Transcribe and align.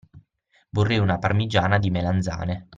Vorrei 0.69 0.97
una 0.97 1.19
parmigiana 1.19 1.77
di 1.77 1.91
melanzane. 1.91 2.69